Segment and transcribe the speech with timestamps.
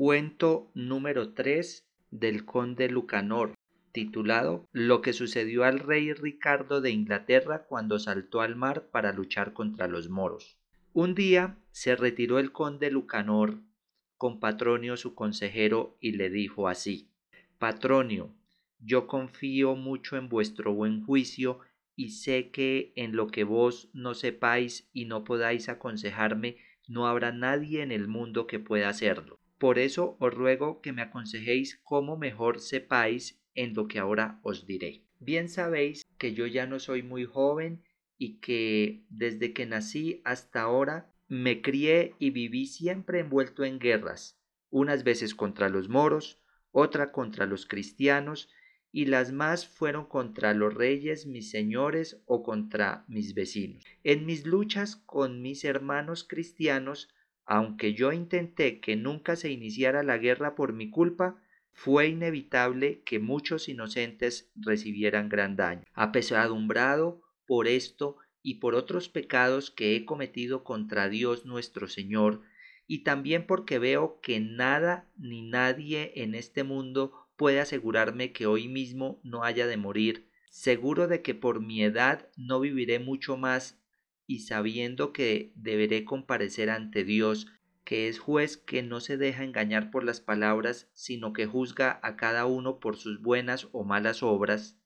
[0.00, 3.54] Cuento número 3 del conde Lucanor,
[3.90, 9.54] titulado Lo que sucedió al rey Ricardo de Inglaterra cuando saltó al mar para luchar
[9.54, 10.56] contra los moros.
[10.92, 13.58] Un día se retiró el conde Lucanor
[14.16, 17.10] con Patronio su consejero y le dijo así
[17.58, 18.32] Patronio,
[18.78, 21.58] yo confío mucho en vuestro buen juicio
[21.96, 27.32] y sé que en lo que vos no sepáis y no podáis aconsejarme no habrá
[27.32, 29.40] nadie en el mundo que pueda hacerlo.
[29.58, 34.66] Por eso os ruego que me aconsejéis cómo mejor sepáis en lo que ahora os
[34.66, 35.04] diré.
[35.18, 37.82] Bien sabéis que yo ya no soy muy joven
[38.16, 44.40] y que desde que nací hasta ahora me crié y viví siempre envuelto en guerras,
[44.70, 46.40] unas veces contra los moros,
[46.70, 48.48] otra contra los cristianos,
[48.90, 53.84] y las más fueron contra los reyes, mis señores o contra mis vecinos.
[54.02, 57.08] En mis luchas con mis hermanos cristianos
[57.48, 61.40] aunque yo intenté que nunca se iniciara la guerra por mi culpa,
[61.72, 65.82] fue inevitable que muchos inocentes recibieran gran daño.
[65.94, 72.42] Apesadumbrado por esto y por otros pecados que he cometido contra Dios nuestro Señor,
[72.86, 78.68] y también porque veo que nada ni nadie en este mundo puede asegurarme que hoy
[78.68, 83.80] mismo no haya de morir, seguro de que por mi edad no viviré mucho más
[84.28, 87.46] y sabiendo que deberé comparecer ante Dios,
[87.82, 92.16] que es juez que no se deja engañar por las palabras, sino que juzga a
[92.16, 94.78] cada uno por sus buenas o malas obras,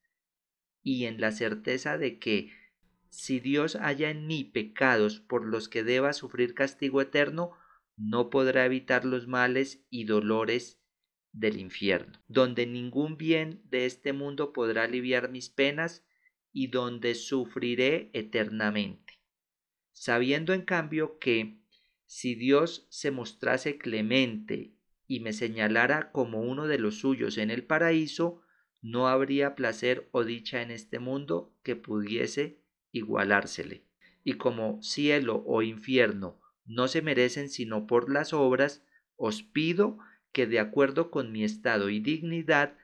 [0.81, 2.53] y en la certeza de que
[3.09, 7.51] si Dios haya en mí pecados por los que deba sufrir castigo eterno,
[7.97, 10.81] no podrá evitar los males y dolores
[11.33, 16.07] del infierno, donde ningún bien de este mundo podrá aliviar mis penas
[16.53, 19.22] y donde sufriré eternamente
[19.93, 21.59] sabiendo en cambio que
[22.07, 24.75] si Dios se mostrase clemente
[25.07, 28.43] y me señalara como uno de los suyos en el paraíso,
[28.83, 32.61] no habría placer o dicha en este mundo que pudiese
[32.91, 33.87] igualársele.
[34.25, 38.85] Y como cielo o infierno no se merecen sino por las obras,
[39.17, 39.99] os pido
[40.33, 42.77] que de acuerdo con mi estado y dignidad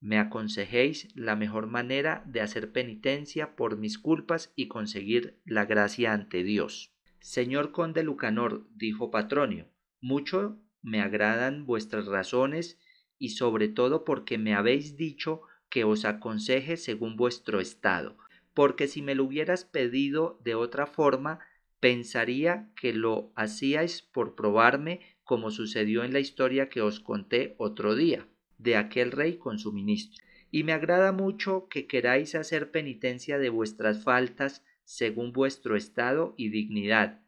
[0.00, 6.12] me aconsejéis la mejor manera de hacer penitencia por mis culpas y conseguir la gracia
[6.12, 6.92] ante Dios.
[7.20, 9.68] Señor conde Lucanor, dijo Patronio,
[10.00, 12.78] mucho me agradan vuestras razones
[13.18, 18.16] y sobre todo porque me habéis dicho que os aconseje según vuestro estado,
[18.54, 21.40] porque si me lo hubieras pedido de otra forma,
[21.80, 27.94] pensaría que lo hacíais por probarme como sucedió en la historia que os conté otro
[27.94, 28.28] día
[28.58, 30.24] de aquel rey con su ministro.
[30.50, 36.48] Y me agrada mucho que queráis hacer penitencia de vuestras faltas según vuestro estado y
[36.50, 37.20] dignidad,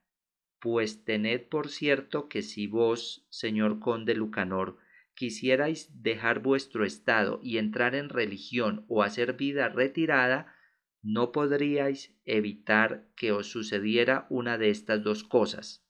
[0.61, 4.79] pues tened por cierto que si vos, señor conde Lucanor,
[5.15, 10.55] quisierais dejar vuestro estado y entrar en religión o hacer vida retirada,
[11.03, 15.85] no podríais evitar que os sucediera una de estas dos cosas.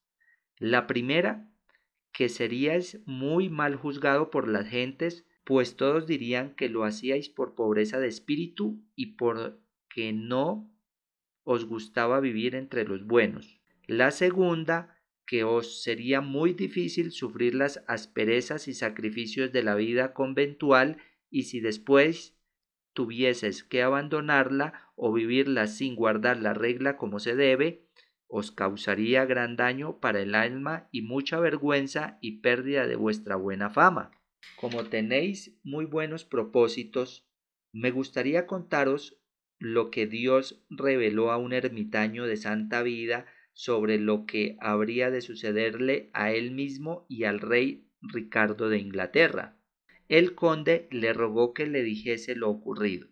[0.59, 1.51] La primera,
[2.13, 7.55] que seríais muy mal juzgado por las gentes pues todos dirían que lo hacíais por
[7.55, 10.71] pobreza de espíritu y porque no
[11.43, 13.59] os gustaba vivir entre los buenos.
[13.87, 20.13] La segunda, que os sería muy difícil sufrir las asperezas y sacrificios de la vida
[20.13, 20.99] conventual
[21.31, 22.37] y si después
[22.93, 27.89] tuvieses que abandonarla o vivirla sin guardar la regla como se debe,
[28.27, 33.71] os causaría gran daño para el alma y mucha vergüenza y pérdida de vuestra buena
[33.71, 34.11] fama.
[34.61, 37.29] Como tenéis muy buenos propósitos,
[37.73, 39.17] me gustaría contaros
[39.61, 45.21] lo que Dios reveló a un ermitaño de santa vida sobre lo que habría de
[45.21, 49.57] sucederle a él mismo y al rey Ricardo de Inglaterra.
[50.09, 53.09] El conde le rogó que le dijese lo ocurrido.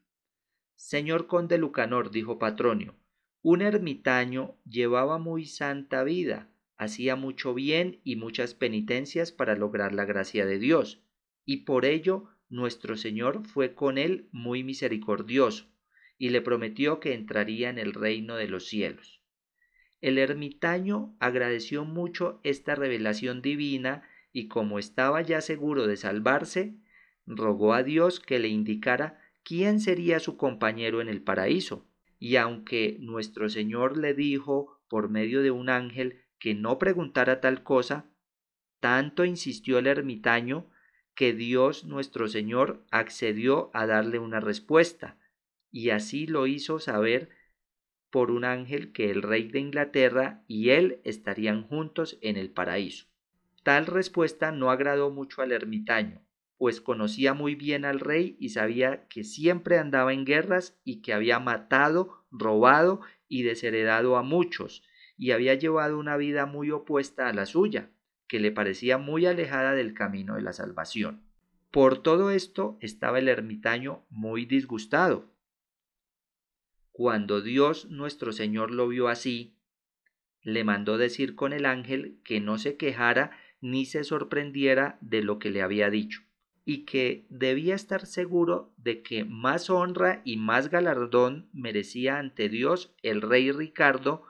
[0.75, 2.97] Señor conde Lucanor, dijo Patronio,
[3.43, 10.05] un ermitaño llevaba muy santa vida, hacía mucho bien y muchas penitencias para lograr la
[10.05, 11.06] gracia de Dios
[11.47, 15.67] y por ello nuestro Señor fue con él muy misericordioso,
[16.19, 19.23] y le prometió que entraría en el reino de los cielos.
[20.01, 24.03] El ermitaño agradeció mucho esta revelación divina
[24.33, 26.77] y como estaba ya seguro de salvarse,
[27.27, 31.89] rogó a Dios que le indicara quién sería su compañero en el paraíso.
[32.19, 37.63] Y aunque nuestro Señor le dijo por medio de un ángel que no preguntara tal
[37.63, 38.11] cosa,
[38.81, 40.69] tanto insistió el ermitaño
[41.17, 45.19] que Dios nuestro Señor accedió a darle una respuesta,
[45.73, 47.31] y así lo hizo saber
[48.11, 53.07] por un ángel que el rey de Inglaterra y él estarían juntos en el paraíso.
[53.63, 56.23] Tal respuesta no agradó mucho al ermitaño,
[56.59, 61.13] pues conocía muy bien al rey y sabía que siempre andaba en guerras y que
[61.13, 64.83] había matado, robado y desheredado a muchos,
[65.19, 67.91] y había llevado una vida muy opuesta a la suya,
[68.29, 71.23] que le parecía muy alejada del camino de la salvación.
[71.71, 75.31] Por todo esto estaba el ermitaño muy disgustado.
[76.93, 79.55] Cuando Dios nuestro Señor lo vio así,
[80.43, 85.39] le mandó decir con el ángel que no se quejara ni se sorprendiera de lo
[85.39, 86.23] que le había dicho
[86.65, 92.95] y que debía estar seguro de que más honra y más galardón merecía ante Dios
[93.03, 94.25] el rey Ricardo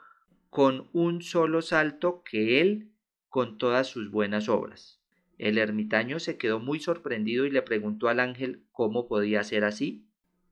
[0.49, 2.91] con un solo salto que él
[3.29, 5.01] con todas sus buenas obras.
[5.37, 10.07] El ermitaño se quedó muy sorprendido y le preguntó al ángel cómo podía ser así.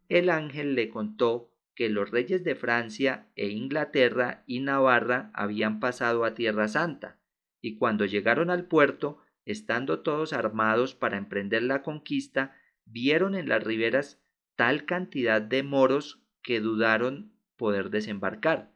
[0.10, 6.24] El ángel le contó que los reyes de Francia e Inglaterra y Navarra habían pasado
[6.24, 7.20] a Tierra Santa,
[7.62, 12.56] y cuando llegaron al puerto estando todos armados para emprender la conquista,
[12.86, 14.22] vieron en las riberas
[14.56, 18.72] tal cantidad de moros que dudaron poder desembarcar.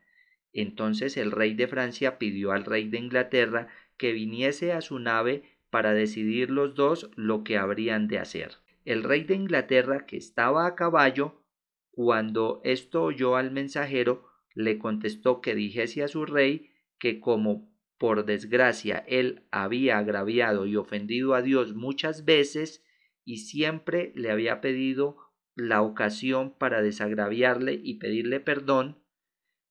[0.51, 3.67] Entonces el rey de Francia pidió al rey de Inglaterra
[3.99, 8.53] que viniese a su nave para decidir los dos lo que habrían de hacer.
[8.85, 11.43] El rey de Inglaterra, que estaba a caballo,
[11.91, 14.25] cuando esto oyó al mensajero,
[14.55, 20.77] le contestó que dijese a su rey que como por desgracia él había agraviado y
[20.77, 22.83] ofendido a Dios muchas veces
[23.25, 25.17] y siempre le había pedido
[25.55, 29.03] la ocasión para desagraviarle y pedirle perdón,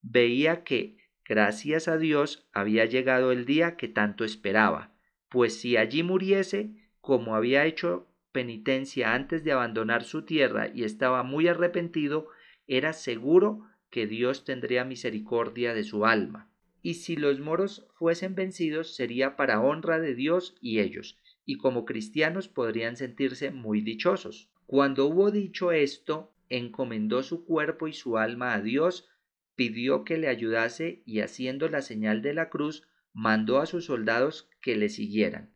[0.02, 0.97] veía que,
[1.28, 4.94] gracias a Dios, había llegado el día que tanto esperaba,
[5.28, 6.70] pues si allí muriese,
[7.00, 12.28] como había hecho penitencia antes de abandonar su tierra y estaba muy arrepentido,
[12.66, 16.48] era seguro que Dios tendría misericordia de su alma
[16.82, 21.84] y si los moros fuesen vencidos sería para honra de Dios y ellos, y como
[21.84, 24.50] cristianos podrían sentirse muy dichosos.
[24.66, 29.08] Cuando hubo dicho esto, encomendó su cuerpo y su alma a Dios,
[29.58, 34.48] pidió que le ayudase y haciendo la señal de la cruz, mandó a sus soldados
[34.62, 35.52] que le siguieran.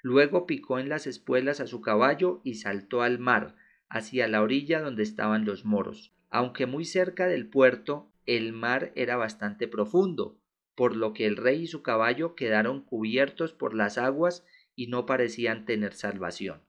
[0.00, 3.54] Luego picó en las espuelas a su caballo y saltó al mar,
[3.90, 6.14] hacia la orilla donde estaban los moros.
[6.30, 10.40] Aunque muy cerca del puerto, el mar era bastante profundo,
[10.74, 15.04] por lo que el rey y su caballo quedaron cubiertos por las aguas y no
[15.04, 16.62] parecían tener salvación.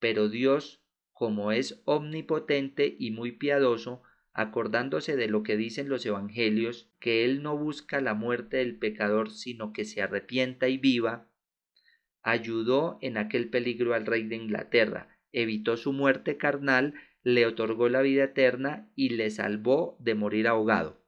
[0.00, 0.82] Pero Dios,
[1.12, 4.02] como es omnipotente y muy piadoso,
[4.32, 9.30] acordándose de lo que dicen los evangelios, que Él no busca la muerte del pecador,
[9.30, 11.28] sino que se arrepienta y viva,
[12.22, 18.02] ayudó en aquel peligro al rey de Inglaterra, evitó su muerte carnal, le otorgó la
[18.02, 21.02] vida eterna y le salvó de morir ahogado.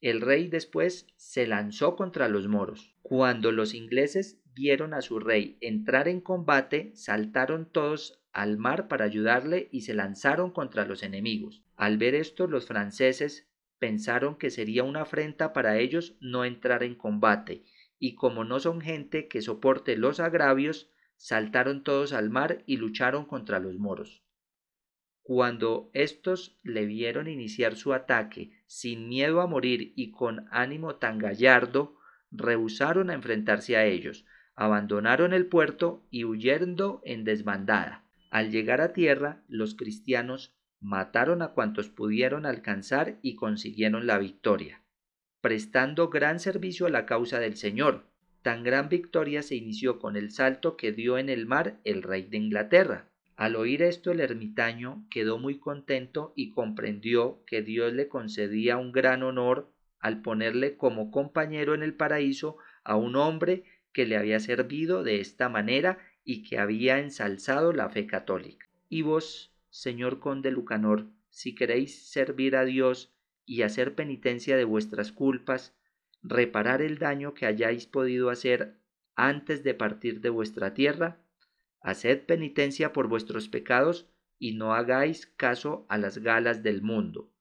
[0.00, 2.94] El rey después se lanzó contra los moros.
[3.02, 9.04] Cuando los ingleses vieron a su rey entrar en combate, saltaron todos al mar para
[9.04, 11.62] ayudarle y se lanzaron contra los enemigos.
[11.80, 13.48] Al ver esto, los franceses
[13.78, 17.64] pensaron que sería una afrenta para ellos no entrar en combate,
[17.98, 23.24] y como no son gente que soporte los agravios, saltaron todos al mar y lucharon
[23.24, 24.22] contra los moros.
[25.22, 31.16] Cuando éstos le vieron iniciar su ataque sin miedo a morir y con ánimo tan
[31.16, 31.96] gallardo,
[32.30, 38.04] rehusaron a enfrentarse a ellos, abandonaron el puerto y huyendo en desbandada.
[38.30, 44.82] Al llegar a tierra, los cristianos mataron a cuantos pudieron alcanzar y consiguieron la victoria,
[45.40, 48.06] prestando gran servicio a la causa del Señor.
[48.42, 52.22] Tan gran victoria se inició con el salto que dio en el mar el rey
[52.22, 53.10] de Inglaterra.
[53.36, 58.92] Al oír esto el ermitaño quedó muy contento y comprendió que Dios le concedía un
[58.92, 64.40] gran honor al ponerle como compañero en el paraíso a un hombre que le había
[64.40, 68.66] servido de esta manera y que había ensalzado la fe católica.
[68.88, 73.14] Y vos, señor conde Lucanor, si queréis servir a Dios
[73.46, 75.74] y hacer penitencia de vuestras culpas,
[76.22, 78.76] reparar el daño que hayáis podido hacer
[79.16, 81.20] antes de partir de vuestra tierra,
[81.82, 84.06] Haced penitencia por vuestros pecados
[84.38, 87.32] y no hagáis caso a las galas del mundo,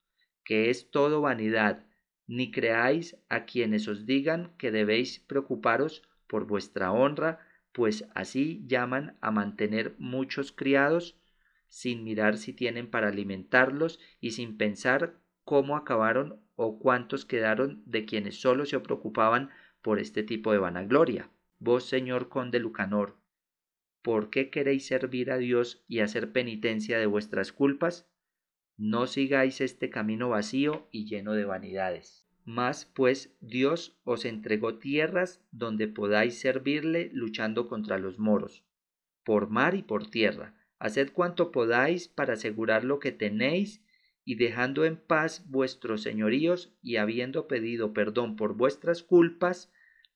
[0.45, 1.85] que es todo vanidad,
[2.25, 7.39] ni creáis a quienes os digan que debéis preocuparos por vuestra honra,
[7.73, 11.17] pues así llaman a mantener muchos criados,
[11.69, 18.05] sin mirar si tienen para alimentarlos y sin pensar cómo acabaron o cuántos quedaron de
[18.05, 19.49] quienes solo se preocupaban
[19.81, 21.29] por este tipo de vanagloria.
[21.59, 23.19] Vos, señor conde Lucanor,
[24.01, 28.09] ¿Por qué queréis servir a Dios y hacer penitencia de vuestras culpas?
[28.77, 32.25] No sigáis este camino vacío y lleno de vanidades.
[32.45, 38.63] Mas pues Dios os entregó tierras donde podáis servirle luchando contra los moros,
[39.23, 40.55] por mar y por tierra.
[40.79, 43.83] Haced cuanto podáis para asegurar lo que tenéis
[44.25, 49.71] y dejando en paz vuestros señoríos y habiendo pedido perdón por vuestras culpas,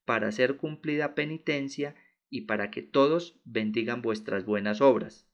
[0.06, 1.96] para hacer cumplida penitencia
[2.30, 5.28] y para que todos bendigan vuestras buenas obras.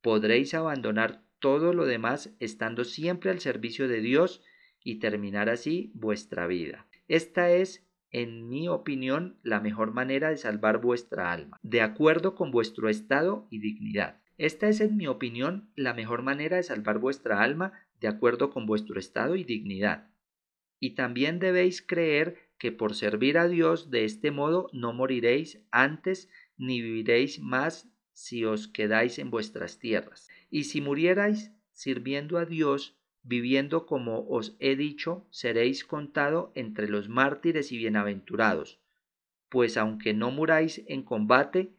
[0.00, 4.42] Podréis abandonar todo lo demás estando siempre al servicio de Dios
[4.82, 6.86] y terminar así vuestra vida.
[7.08, 12.50] Esta es, en mi opinión, la mejor manera de salvar vuestra alma, de acuerdo con
[12.50, 14.20] vuestro estado y dignidad.
[14.36, 18.66] Esta es, en mi opinión, la mejor manera de salvar vuestra alma, de acuerdo con
[18.66, 20.10] vuestro estado y dignidad.
[20.80, 26.28] Y también debéis creer que por servir a Dios de este modo no moriréis antes
[26.56, 30.28] ni viviréis más si os quedáis en vuestras tierras.
[30.50, 37.08] Y si murierais sirviendo a Dios, viviendo como os he dicho, seréis contado entre los
[37.08, 38.80] mártires y bienaventurados,
[39.48, 41.74] pues aunque no muráis en combate,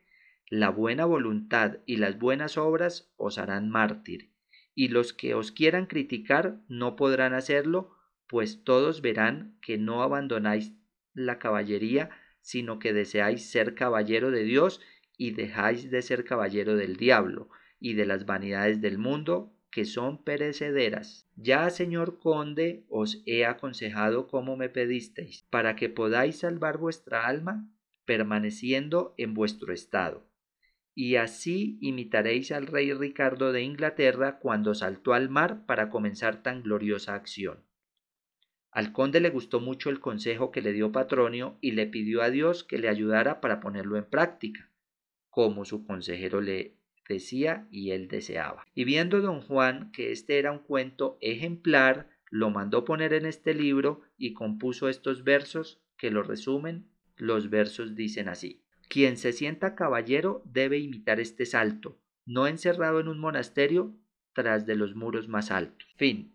[0.49, 4.31] la buena voluntad y las buenas obras os harán mártir,
[4.75, 7.95] y los que os quieran criticar no podrán hacerlo,
[8.27, 10.73] pues todos verán que no abandonáis
[11.13, 12.09] la caballería,
[12.41, 14.81] sino que deseáis ser caballero de Dios
[15.17, 17.49] y dejáis de ser caballero del diablo
[17.79, 21.27] y de las vanidades del mundo que son perecederas.
[21.35, 27.69] Ya, señor conde, os he aconsejado como me pedisteis, para que podáis salvar vuestra alma,
[28.05, 30.25] permaneciendo en vuestro estado.
[30.97, 36.63] Y así imitaréis al rey Ricardo de Inglaterra cuando saltó al mar para comenzar tan
[36.63, 37.65] gloriosa acción.
[38.71, 42.29] Al conde le gustó mucho el consejo que le dio Patronio y le pidió a
[42.29, 44.69] Dios que le ayudara para ponerlo en práctica,
[45.29, 48.65] como su consejero le decía y él deseaba.
[48.73, 53.53] Y viendo don Juan que este era un cuento ejemplar, lo mandó poner en este
[53.53, 56.89] libro y compuso estos versos que lo resumen.
[57.15, 58.64] Los versos dicen así.
[58.87, 63.95] Quien se sienta caballero debe imitar este salto, no encerrado en un monasterio
[64.33, 65.87] tras de los muros más altos.
[65.97, 66.34] Fin.